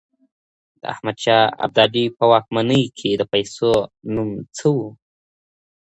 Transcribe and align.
د 0.79 0.81
احمد 0.93 1.17
شاه 1.23 1.43
ابدالي 1.65 2.05
په 2.17 2.23
واکمنۍ 2.31 2.83
کي 2.97 3.09
د 3.17 3.21
پیسو 3.33 3.71
نوم 4.13 4.29
څه 4.57 4.67
و؟ 4.75 4.77